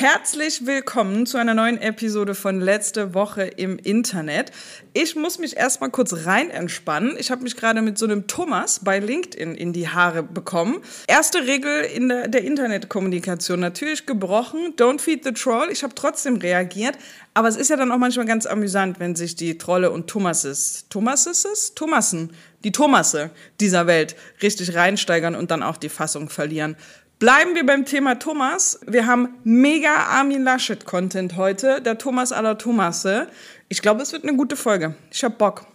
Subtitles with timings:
[0.00, 4.52] Herzlich willkommen zu einer neuen Episode von Letzte Woche im Internet.
[4.92, 7.16] Ich muss mich erstmal kurz rein entspannen.
[7.18, 10.76] Ich habe mich gerade mit so einem Thomas bei LinkedIn in die Haare bekommen.
[11.08, 14.74] Erste Regel in der, der Internetkommunikation natürlich gebrochen.
[14.76, 15.66] Don't feed the troll.
[15.72, 16.96] Ich habe trotzdem reagiert.
[17.34, 20.86] Aber es ist ja dann auch manchmal ganz amüsant, wenn sich die Trolle und Thomases,
[20.90, 22.30] Thomases, Thomassen,
[22.62, 26.76] die Thomasse dieser Welt richtig reinsteigern und dann auch die Fassung verlieren.
[27.18, 28.78] Bleiben wir beim Thema Thomas.
[28.86, 31.82] Wir haben mega Armin Laschet-Content heute.
[31.82, 33.26] Der Thomas aller Thomasse.
[33.68, 34.94] Ich glaube, es wird eine gute Folge.
[35.10, 35.66] Ich hab Bock.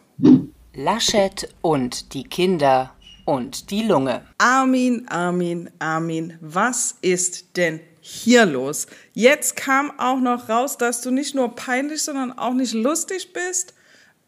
[0.73, 2.93] Laschet und die Kinder
[3.25, 4.21] und die Lunge.
[4.37, 8.87] Armin, Armin, Armin, was ist denn hier los?
[9.13, 13.73] Jetzt kam auch noch raus, dass du nicht nur peinlich, sondern auch nicht lustig bist.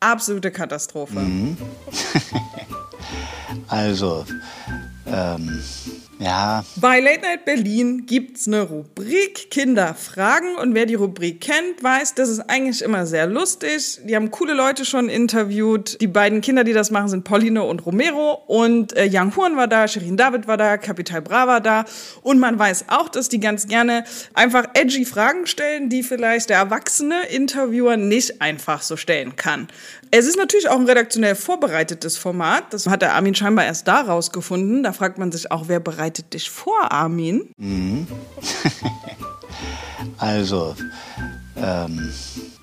[0.01, 1.19] Absolute Katastrophe.
[1.21, 1.55] Mhm.
[3.69, 4.25] also,
[5.07, 5.63] ähm,
[6.25, 6.65] ja.
[6.77, 12.15] Bei Late Night Berlin gibt's eine Rubrik Kinder fragen und wer die Rubrik kennt, weiß,
[12.15, 13.99] das ist eigentlich immer sehr lustig.
[14.03, 16.01] Die haben coole Leute schon interviewt.
[16.01, 19.67] Die beiden Kinder, die das machen, sind Pauline und Romero und äh, Young Horn war
[19.67, 21.85] da, Shirin David war da, Capital Bra war da
[22.21, 26.57] und man weiß auch, dass die ganz gerne einfach edgy Fragen stellen, die vielleicht der
[26.57, 29.67] erwachsene Interviewer nicht einfach so stellen kann.
[30.17, 32.73] Es ist natürlich auch ein redaktionell vorbereitetes Format.
[32.73, 34.81] Das hat der Armin scheinbar erst da rausgefunden.
[34.81, 37.49] Da fragt man sich auch, wer bereitet dich vor, Armin?
[37.57, 38.07] Mhm.
[40.17, 40.73] also,
[41.57, 42.13] ähm,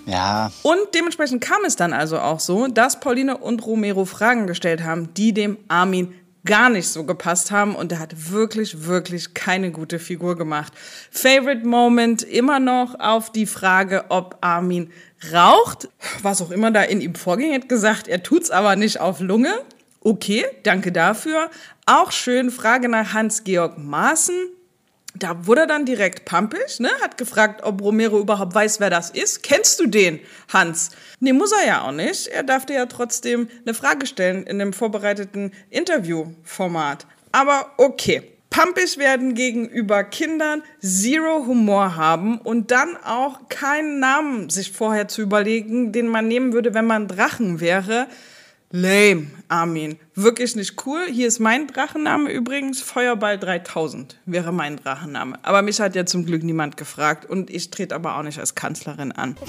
[0.07, 0.51] ja.
[0.63, 5.13] Und dementsprechend kam es dann also auch so, dass Pauline und Romero Fragen gestellt haben,
[5.13, 6.15] die dem Armin
[6.45, 10.73] gar nicht so gepasst haben und er hat wirklich, wirklich keine gute Figur gemacht.
[11.11, 14.91] Favorite Moment immer noch auf die Frage, ob Armin
[15.33, 15.89] raucht,
[16.23, 19.55] was auch immer da in ihm vorging, hat gesagt, er tut's aber nicht auf Lunge.
[20.01, 21.49] Okay, danke dafür.
[21.87, 24.35] Auch schön, Frage nach Hans-Georg Maaßen.
[25.15, 26.89] Da wurde er dann direkt pampig, ne?
[27.03, 29.43] hat gefragt, ob Romero überhaupt weiß, wer das ist.
[29.43, 30.21] Kennst du den,
[30.53, 30.91] Hans?
[31.21, 32.29] Nee, muss er ja auch nicht.
[32.29, 37.07] Er darf dir ja trotzdem eine Frage stellen in dem vorbereiteten Interviewformat.
[37.31, 44.73] Aber okay pampig werden gegenüber Kindern, zero Humor haben und dann auch keinen Namen sich
[44.73, 48.07] vorher zu überlegen, den man nehmen würde, wenn man Drachen wäre.
[48.71, 49.99] Lame, Armin.
[50.15, 51.07] Wirklich nicht cool.
[51.11, 52.81] Hier ist mein Drachenname übrigens.
[52.81, 55.39] Feuerball 3000 wäre mein Drachenname.
[55.43, 58.55] Aber mich hat ja zum Glück niemand gefragt und ich trete aber auch nicht als
[58.55, 59.37] Kanzlerin an.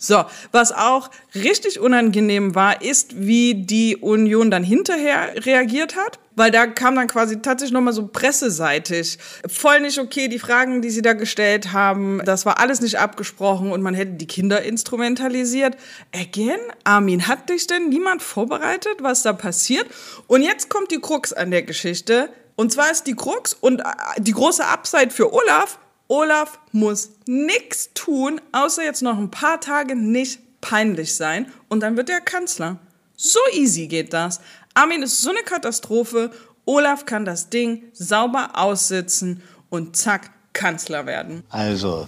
[0.00, 6.18] So, was auch richtig unangenehm war, ist, wie die Union dann hinterher reagiert hat.
[6.36, 9.18] Weil da kam dann quasi tatsächlich nochmal so presseseitig.
[9.48, 13.72] Voll nicht okay, die Fragen, die sie da gestellt haben, das war alles nicht abgesprochen
[13.72, 15.76] und man hätte die Kinder instrumentalisiert.
[16.14, 19.86] Again, Armin, hat dich denn niemand vorbereitet, was da passiert?
[20.26, 22.30] Und jetzt kommt die Krux an der Geschichte.
[22.56, 23.84] Und zwar ist die Krux und äh,
[24.18, 29.94] die große Upside für Olaf, Olaf muss nichts tun, außer jetzt noch ein paar Tage
[29.94, 32.78] nicht peinlich sein und dann wird er Kanzler.
[33.16, 34.40] So easy geht das.
[34.74, 36.30] Armin ist so eine Katastrophe.
[36.64, 41.44] Olaf kann das Ding sauber aussitzen und zack, Kanzler werden.
[41.50, 42.06] Also,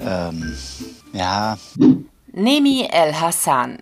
[0.00, 0.56] ähm,
[1.12, 1.58] ja.
[2.32, 3.78] Nemi El Hassan,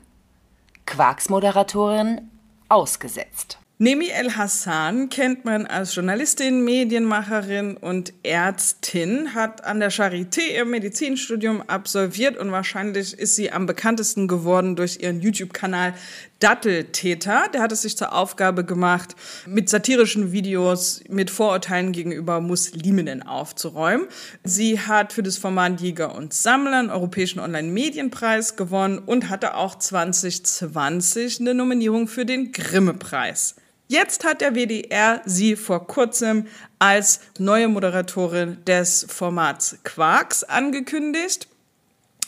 [0.88, 2.31] Quarksmoderatorin,
[2.69, 3.59] ausgesetzt.
[3.81, 10.65] Nemi El Hassan kennt man als Journalistin, Medienmacherin und Ärztin, hat an der Charité ihr
[10.65, 15.94] Medizinstudium absolviert und wahrscheinlich ist sie am bekanntesten geworden durch ihren YouTube-Kanal
[16.41, 17.44] Datteltäter.
[17.55, 19.15] Der hat es sich zur Aufgabe gemacht,
[19.47, 24.09] mit satirischen Videos mit Vorurteilen gegenüber Musliminnen aufzuräumen.
[24.43, 29.77] Sie hat für das Format Jäger und Sammler einen europäischen Online-Medienpreis gewonnen und hatte auch
[29.77, 33.54] 2020 eine Nominierung für den Grimme-Preis.
[33.90, 36.46] Jetzt hat der WDR sie vor kurzem
[36.78, 41.48] als neue Moderatorin des Formats Quarks angekündigt.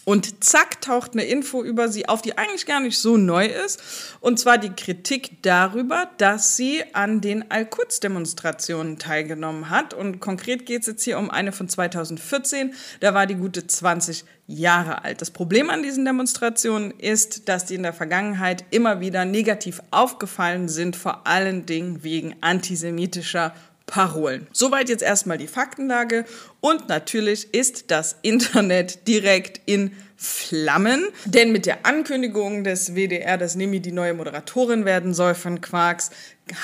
[0.04, 3.80] Und zack taucht eine Info über sie auf, die eigentlich gar nicht so neu ist.
[4.20, 9.94] Und zwar die Kritik darüber, dass sie an den Al-Quds-Demonstrationen teilgenommen hat.
[9.94, 12.74] Und konkret geht es jetzt hier um eine von 2014.
[13.00, 15.20] Da war die gute 20 Jahre alt.
[15.20, 20.68] Das Problem an diesen Demonstrationen ist, dass die in der Vergangenheit immer wieder negativ aufgefallen
[20.68, 23.54] sind, vor allen Dingen wegen antisemitischer
[23.90, 24.46] Parolen.
[24.52, 26.24] Soweit jetzt erstmal die Faktenlage.
[26.60, 29.92] Und natürlich ist das Internet direkt in
[30.22, 31.06] Flammen.
[31.24, 36.10] Denn mit der Ankündigung des WDR, dass Nemi die neue Moderatorin werden soll von Quarks,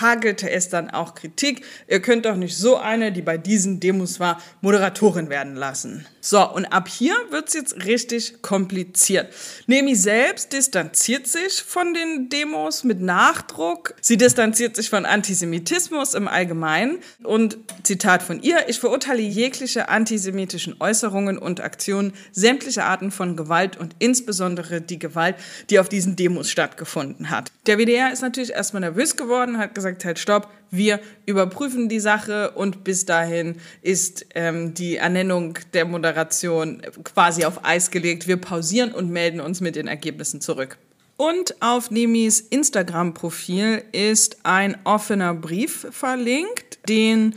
[0.00, 1.64] hagelte es dann auch Kritik.
[1.88, 6.04] Ihr könnt doch nicht so eine, die bei diesen Demos war, Moderatorin werden lassen.
[6.20, 9.32] So, und ab hier wird's jetzt richtig kompliziert.
[9.68, 13.94] Nemi selbst distanziert sich von den Demos mit Nachdruck.
[14.00, 16.98] Sie distanziert sich von Antisemitismus im Allgemeinen.
[17.22, 23.45] Und Zitat von ihr, ich verurteile jegliche antisemitischen Äußerungen und Aktionen, sämtliche Arten von Gewalt
[23.78, 25.36] und insbesondere die Gewalt,
[25.70, 27.52] die auf diesen Demos stattgefunden hat.
[27.66, 32.50] Der WDR ist natürlich erstmal nervös geworden, hat gesagt, halt, stopp, wir überprüfen die Sache
[32.52, 38.26] und bis dahin ist ähm, die Ernennung der Moderation quasi auf Eis gelegt.
[38.26, 40.78] Wir pausieren und melden uns mit den Ergebnissen zurück.
[41.16, 47.34] Und auf Nemis Instagram-Profil ist ein offener Brief verlinkt, den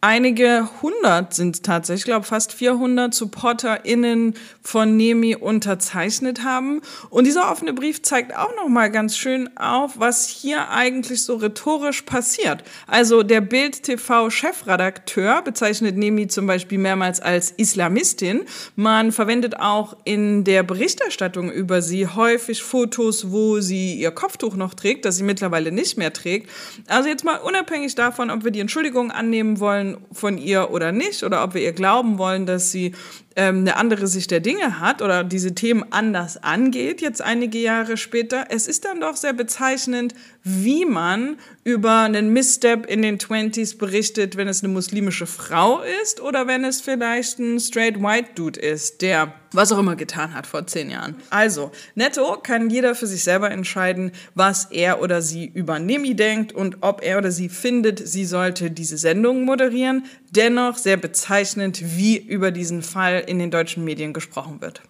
[0.00, 6.82] einige hundert sind tatsächlich, ich glaube fast 400 SupporterInnen von Nemi unterzeichnet haben.
[7.10, 12.02] Und dieser offene Brief zeigt auch nochmal ganz schön auf, was hier eigentlich so rhetorisch
[12.02, 12.62] passiert.
[12.86, 18.42] Also der Bild-TV-Chefredakteur bezeichnet Nemi zum Beispiel mehrmals als Islamistin.
[18.76, 24.74] Man verwendet auch in der Berichterstattung über sie häufig Fotos, wo sie ihr Kopftuch noch
[24.74, 26.50] trägt, das sie mittlerweile nicht mehr trägt.
[26.86, 31.22] Also jetzt mal unabhängig davon, ob wir die Entschuldigung annehmen wollen, von ihr oder nicht,
[31.22, 32.92] oder ob wir ihr glauben wollen, dass sie
[33.38, 37.96] ähm, eine andere Sicht der Dinge hat oder diese Themen anders angeht, jetzt einige Jahre
[37.96, 38.46] später.
[38.50, 40.12] Es ist dann doch sehr bezeichnend,
[40.42, 46.20] wie man über einen Misstep in den 20s berichtet, wenn es eine muslimische Frau ist
[46.20, 50.46] oder wenn es vielleicht ein straight white Dude ist, der was auch immer getan hat
[50.46, 51.16] vor zehn Jahren.
[51.30, 56.52] Also, netto kann jeder für sich selber entscheiden, was er oder sie über Nemi denkt
[56.52, 60.04] und ob er oder sie findet, sie sollte diese Sendung moderieren.
[60.30, 64.82] Dennoch sehr bezeichnend, wie über diesen Fall in den deutschen Medien gesprochen wird.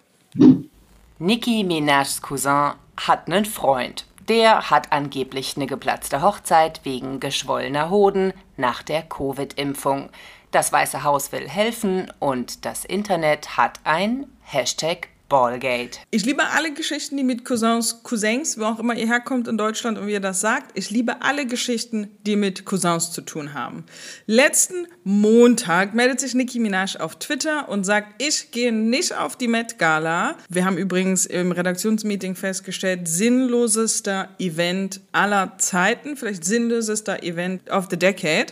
[1.17, 4.05] Nicki Minajs Cousin hat einen Freund.
[4.27, 10.09] Der hat angeblich eine geplatzte Hochzeit wegen geschwollener Hoden nach der Covid-Impfung.
[10.51, 15.99] Das Weiße Haus will helfen und das Internet hat ein Hashtag Ballgate.
[16.09, 19.99] Ich liebe alle Geschichten, die mit Cousins, Cousins, wo auch immer ihr herkommt in Deutschland
[19.99, 20.71] und wie ihr das sagt.
[20.73, 23.85] Ich liebe alle Geschichten, die mit Cousins zu tun haben.
[24.25, 29.47] Letzten Montag meldet sich Nicki Minaj auf Twitter und sagt, ich gehe nicht auf die
[29.47, 30.35] Met Gala.
[30.49, 37.97] Wir haben übrigens im Redaktionsmeeting festgestellt, sinnlosester Event aller Zeiten, vielleicht sinnlosester Event of the
[37.97, 38.47] Decade.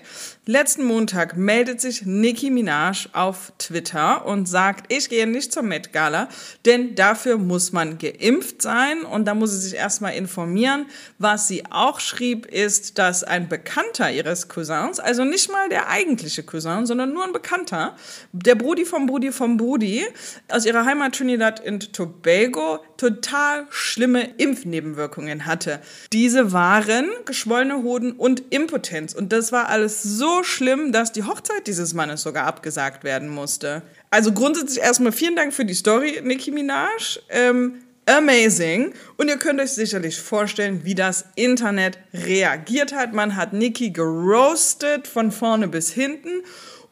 [0.46, 5.92] Letzten Montag meldet sich Nicki Minaj auf Twitter und sagt, ich gehe nicht zur Met
[5.92, 6.30] Gala,
[6.68, 10.86] denn dafür muss man geimpft sein und da muss sie sich erstmal informieren.
[11.18, 16.44] Was sie auch schrieb, ist, dass ein Bekannter ihres Cousins, also nicht mal der eigentliche
[16.44, 17.96] Cousin, sondern nur ein Bekannter,
[18.34, 20.06] der Brudi vom Brudi vom Brudi
[20.50, 25.80] aus ihrer Heimat Trinidad und Tobago total schlimme Impfnebenwirkungen hatte.
[26.12, 31.66] Diese waren geschwollene Hoden und Impotenz und das war alles so schlimm, dass die Hochzeit
[31.68, 33.84] dieses Mannes sogar abgesagt werden musste.
[34.10, 37.20] Also grundsätzlich erstmal vielen Dank für die Story, Nicki Minaj.
[37.30, 38.94] Ähm, amazing.
[39.18, 43.14] Und ihr könnt euch sicherlich vorstellen, wie das Internet reagiert hat.
[43.14, 46.42] Man hat Nicki geroastet von vorne bis hinten.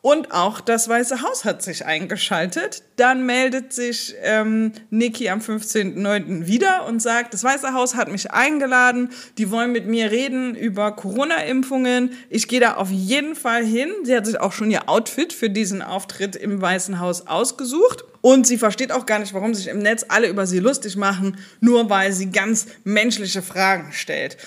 [0.05, 2.83] Und auch das Weiße Haus hat sich eingeschaltet.
[2.95, 6.45] Dann meldet sich ähm, Nikki am 15.09.
[6.45, 9.09] wieder und sagt, das Weiße Haus hat mich eingeladen.
[9.39, 12.11] Die wollen mit mir reden über Corona-Impfungen.
[12.29, 13.89] Ich gehe da auf jeden Fall hin.
[14.03, 18.03] Sie hat sich auch schon ihr Outfit für diesen Auftritt im Weißen Haus ausgesucht.
[18.21, 21.39] Und sie versteht auch gar nicht, warum sich im Netz alle über sie lustig machen,
[21.61, 24.37] nur weil sie ganz menschliche Fragen stellt.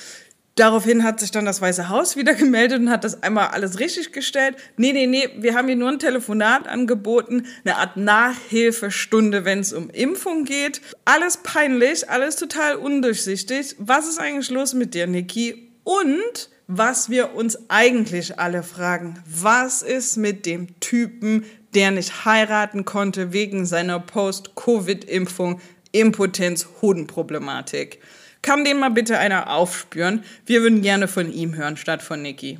[0.58, 4.12] Daraufhin hat sich dann das Weiße Haus wieder gemeldet und hat das einmal alles richtig
[4.12, 4.56] gestellt.
[4.76, 9.72] Nee, nee, nee, wir haben hier nur ein Telefonat angeboten, eine Art Nachhilfestunde, wenn es
[9.72, 10.80] um Impfung geht.
[11.04, 13.76] Alles peinlich, alles total undurchsichtig.
[13.78, 15.70] Was ist eigentlich los mit dir, Niki?
[15.84, 22.84] Und was wir uns eigentlich alle fragen, was ist mit dem Typen, der nicht heiraten
[22.84, 25.60] konnte wegen seiner Post-Covid-Impfung,
[25.92, 28.00] Impotenz, Hodenproblematik?
[28.42, 30.24] Kann den mal bitte einer aufspüren?
[30.46, 32.58] Wir würden gerne von ihm hören, statt von Nicky.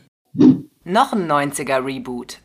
[0.85, 2.39] Noch ein 90er Reboot.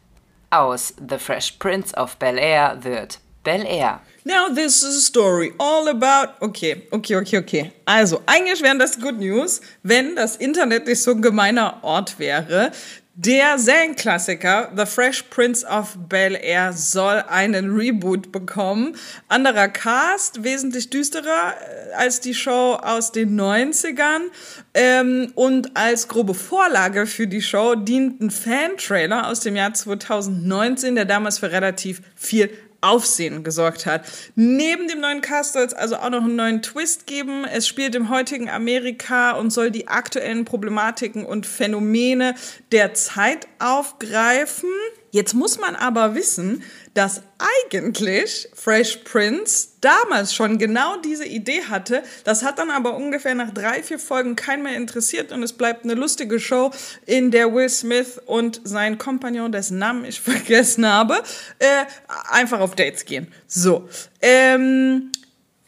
[0.50, 4.02] Aus The Fresh Prince of Bel Air wird Bel Air.
[4.26, 6.34] Now this is a story all about.
[6.40, 7.72] Okay, okay, okay, okay.
[7.86, 12.72] Also, eigentlich wären das Good News, wenn das Internet nicht so ein gemeiner Ort wäre.
[13.16, 18.96] Der Serienklassiker The Fresh Prince of Bel Air soll einen Reboot bekommen.
[19.28, 24.32] Anderer Cast, wesentlich düsterer äh, als die Show aus den 90ern.
[24.74, 30.96] Ähm, und als grobe Vorlage für die Show dient ein Fan-Trailer aus dem Jahr 2019,
[30.96, 32.50] der damals für relativ viel
[32.84, 34.06] Aufsehen gesorgt hat.
[34.36, 37.46] Neben dem neuen Cast soll es also auch noch einen neuen Twist geben.
[37.46, 42.36] Es spielt im heutigen Amerika und soll die aktuellen Problematiken und Phänomene
[42.72, 44.70] der Zeit aufgreifen.
[45.14, 46.64] Jetzt muss man aber wissen,
[46.96, 52.02] dass eigentlich Fresh Prince damals schon genau diese Idee hatte.
[52.24, 55.84] Das hat dann aber ungefähr nach drei, vier Folgen keinen mehr interessiert und es bleibt
[55.84, 56.72] eine lustige Show,
[57.06, 61.22] in der Will Smith und sein Kompagnon, dessen Namen ich vergessen habe,
[61.60, 61.86] äh,
[62.32, 63.32] einfach auf Dates gehen.
[63.46, 63.88] So.
[64.20, 65.12] Ähm,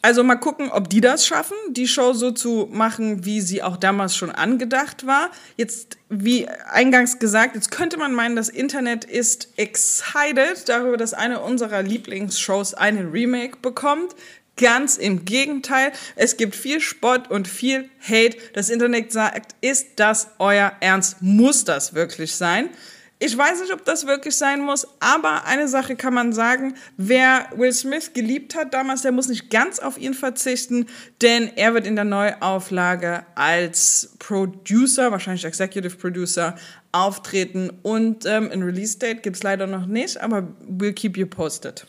[0.06, 3.76] also mal gucken, ob die das schaffen, die Show so zu machen, wie sie auch
[3.76, 5.32] damals schon angedacht war.
[5.56, 11.40] Jetzt, wie eingangs gesagt, jetzt könnte man meinen, das Internet ist excited darüber, dass eine
[11.40, 14.14] unserer Lieblingsshows einen Remake bekommt.
[14.56, 15.90] Ganz im Gegenteil.
[16.14, 18.36] Es gibt viel Spott und viel Hate.
[18.52, 21.20] Das Internet sagt, ist das euer Ernst?
[21.20, 22.70] Muss das wirklich sein?
[23.18, 27.46] Ich weiß nicht, ob das wirklich sein muss, aber eine Sache kann man sagen, wer
[27.56, 30.86] Will Smith geliebt hat damals, der muss nicht ganz auf ihn verzichten,
[31.22, 36.56] denn er wird in der Neuauflage als Producer, wahrscheinlich Executive Producer,
[36.92, 41.86] auftreten und ähm, ein Release-Date gibt es leider noch nicht, aber we'll keep you posted.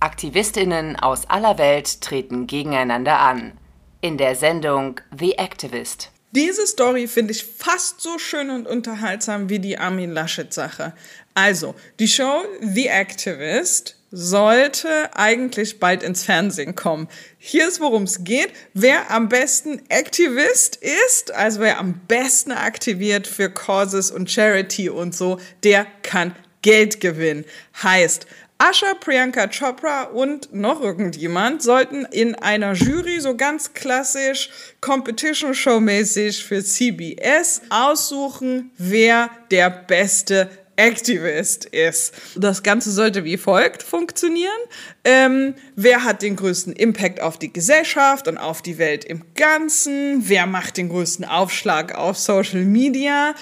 [0.00, 3.52] Aktivistinnen aus aller Welt treten gegeneinander an.
[4.00, 6.10] In der Sendung The Activist.
[6.32, 10.92] Diese Story finde ich fast so schön und unterhaltsam wie die Armin Laschet-Sache.
[11.34, 17.08] Also, die Show The Activist sollte eigentlich bald ins Fernsehen kommen.
[17.38, 18.52] Hier ist, worum es geht.
[18.74, 25.14] Wer am besten Aktivist ist, also wer am besten aktiviert für Causes und Charity und
[25.14, 27.44] so, der kann Geld gewinnen.
[27.82, 28.26] Heißt,
[28.60, 34.50] Asha, Priyanka Chopra und noch irgendjemand sollten in einer Jury so ganz klassisch
[34.80, 42.12] Competition Show mäßig für CBS aussuchen, wer der beste Activist ist.
[42.34, 44.50] Das Ganze sollte wie folgt funktionieren.
[45.04, 50.28] Ähm, wer hat den größten Impact auf die Gesellschaft und auf die Welt im Ganzen?
[50.28, 53.34] Wer macht den größten Aufschlag auf Social Media?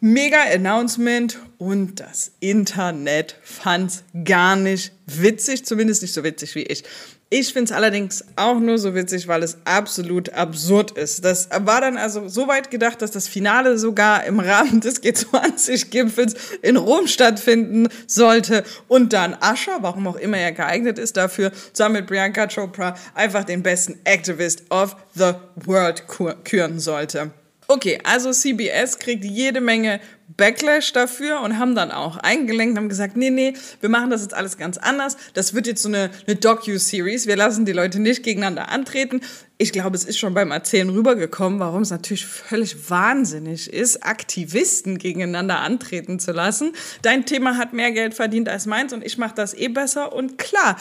[0.00, 6.84] Mega Announcement und das Internet fand's gar nicht witzig, zumindest nicht so witzig wie ich.
[7.30, 11.24] Ich find's allerdings auch nur so witzig, weil es absolut absurd ist.
[11.24, 16.36] Das war dann also so weit gedacht, dass das Finale sogar im Rahmen des G20-Gipfels
[16.62, 21.96] in Rom stattfinden sollte und dann Ascher, warum auch immer er geeignet ist dafür, zusammen
[21.96, 26.04] mit Priyanka Chopra einfach den besten Activist of the World
[26.44, 27.32] küren sollte.
[27.70, 30.00] Okay, also CBS kriegt jede Menge
[30.38, 34.32] Backlash dafür und haben dann auch eingelenkt, haben gesagt, nee, nee, wir machen das jetzt
[34.32, 35.18] alles ganz anders.
[35.34, 37.26] Das wird jetzt so eine, eine Docu-Series.
[37.26, 39.20] Wir lassen die Leute nicht gegeneinander antreten.
[39.58, 44.96] Ich glaube, es ist schon beim Erzählen rübergekommen, warum es natürlich völlig wahnsinnig ist, Aktivisten
[44.96, 46.72] gegeneinander antreten zu lassen.
[47.02, 50.14] Dein Thema hat mehr Geld verdient als meins und ich mache das eh besser.
[50.14, 50.78] Und klar,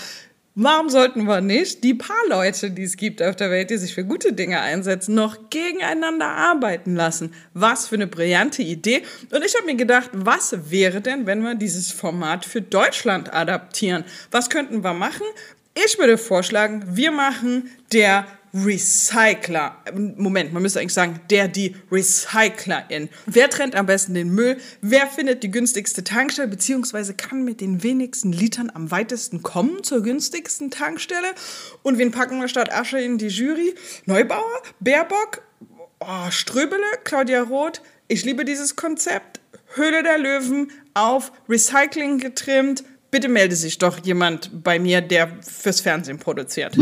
[0.59, 3.93] Warum sollten wir nicht die paar Leute, die es gibt auf der Welt, die sich
[3.93, 7.31] für gute Dinge einsetzen, noch gegeneinander arbeiten lassen?
[7.53, 9.03] Was für eine brillante Idee.
[9.31, 14.03] Und ich habe mir gedacht, was wäre denn, wenn wir dieses Format für Deutschland adaptieren?
[14.31, 15.27] Was könnten wir machen?
[15.85, 18.25] Ich würde vorschlagen, wir machen der
[18.65, 19.77] Recycler.
[19.93, 23.09] Moment, man müsste eigentlich sagen, der, die Recyclerin.
[23.25, 24.57] Wer trennt am besten den Müll?
[24.81, 26.47] Wer findet die günstigste Tankstelle?
[26.47, 31.33] Beziehungsweise kann mit den wenigsten Litern am weitesten kommen zur günstigsten Tankstelle?
[31.83, 33.75] Und wen packen wir statt Asche in die Jury?
[34.05, 34.61] Neubauer?
[34.79, 35.41] Baerbock?
[35.99, 36.83] Oh, Ströbele?
[37.03, 37.81] Claudia Roth?
[38.07, 39.41] Ich liebe dieses Konzept.
[39.75, 42.83] Höhle der Löwen auf Recycling getrimmt.
[43.11, 46.77] Bitte melde sich doch jemand bei mir, der fürs Fernsehen produziert.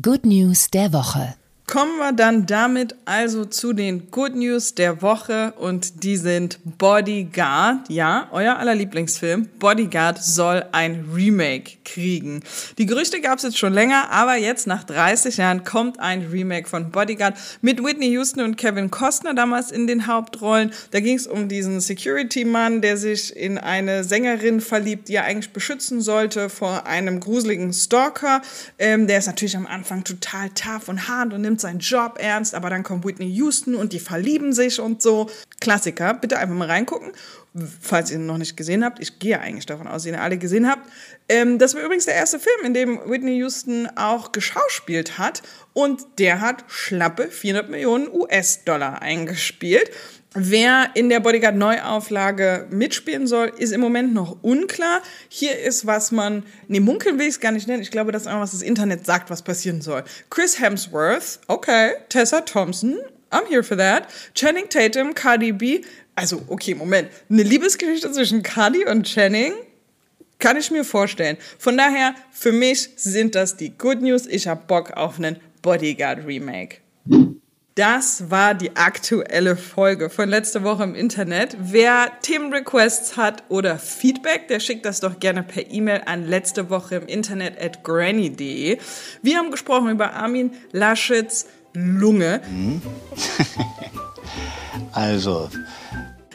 [0.00, 1.34] Good News der Woche.
[1.72, 7.88] Kommen wir dann damit also zu den Good News der Woche und die sind Bodyguard.
[7.88, 9.48] Ja, euer aller Lieblingsfilm.
[9.58, 12.40] Bodyguard soll ein Remake kriegen.
[12.76, 16.68] Die Gerüchte gab es jetzt schon länger, aber jetzt nach 30 Jahren kommt ein Remake
[16.68, 20.72] von Bodyguard mit Whitney Houston und Kevin Costner damals in den Hauptrollen.
[20.90, 25.54] Da ging es um diesen Security-Mann, der sich in eine Sängerin verliebt, die er eigentlich
[25.54, 28.42] beschützen sollte vor einem gruseligen Stalker.
[28.78, 32.54] Ähm, der ist natürlich am Anfang total tough und hart und nimmt seinen Job ernst,
[32.54, 35.30] aber dann kommt Whitney Houston und die verlieben sich und so.
[35.60, 37.12] Klassiker, bitte einfach mal reingucken,
[37.80, 39.00] falls ihr ihn noch nicht gesehen habt.
[39.00, 40.90] Ich gehe eigentlich davon aus, dass ihr ihn alle gesehen habt.
[41.28, 45.42] Ähm, das war übrigens der erste Film, in dem Whitney Houston auch geschauspielt hat
[45.72, 49.90] und der hat schlappe 400 Millionen US-Dollar eingespielt.
[50.34, 55.02] Wer in der Bodyguard Neuauflage mitspielen soll, ist im Moment noch unklar.
[55.28, 57.82] Hier ist, was man, nee, munkeln will ich es gar nicht nennen.
[57.82, 60.04] Ich glaube, das ist einfach, was das Internet sagt, was passieren soll.
[60.30, 61.92] Chris Hemsworth, okay.
[62.08, 62.98] Tessa Thompson,
[63.30, 64.08] I'm here for that.
[64.34, 65.82] Channing Tatum, Cardi B.
[66.14, 67.10] Also, okay, Moment.
[67.28, 69.52] Eine Liebesgeschichte zwischen Cardi und Channing?
[70.38, 71.36] Kann ich mir vorstellen.
[71.58, 74.26] Von daher, für mich sind das die Good News.
[74.26, 76.78] Ich habe Bock auf einen Bodyguard Remake.
[77.74, 81.56] Das war die aktuelle Folge von letzter Woche im Internet.
[81.58, 86.96] Wer Themenrequests hat oder Feedback, der schickt das doch gerne per E-Mail an letzte Woche
[86.96, 88.76] im Internet at granny.de.
[89.22, 92.42] Wir haben gesprochen über Armin Laschets Lunge.
[94.94, 95.48] Also,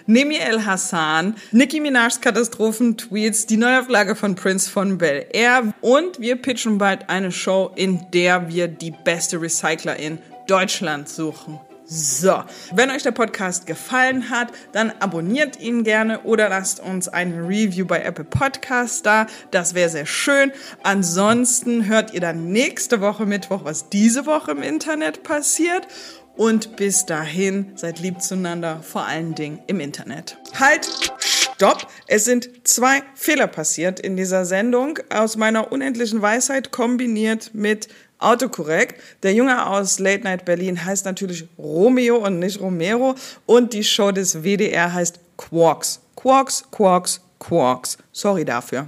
[0.07, 6.37] Nemi El Hassan, Nicki Minajs Katastrophentweets, die Neuauflage von Prince von Bel Air und wir
[6.37, 11.59] pitchen bald eine Show, in der wir die beste Recycler in Deutschland suchen.
[11.89, 17.47] So, wenn euch der Podcast gefallen hat, dann abonniert ihn gerne oder lasst uns eine
[17.47, 19.27] Review bei Apple Podcasts da.
[19.51, 20.51] Das wäre sehr schön.
[20.83, 25.87] Ansonsten hört ihr dann nächste Woche Mittwoch, was diese Woche im Internet passiert.
[26.35, 30.37] Und bis dahin, seid lieb zueinander, vor allen Dingen im Internet.
[30.59, 30.89] Halt!
[31.19, 31.87] Stopp!
[32.05, 37.87] Es sind zwei Fehler passiert in dieser Sendung aus meiner unendlichen Weisheit kombiniert mit
[38.19, 39.01] Autokorrekt.
[39.23, 43.15] Der Junge aus Late Night Berlin heißt natürlich Romeo und nicht Romero.
[43.45, 46.01] Und die Show des WDR heißt Quarks.
[46.15, 47.97] Quarks, Quarks, Quarks.
[48.11, 48.87] Sorry dafür.